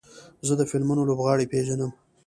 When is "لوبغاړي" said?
1.09-1.45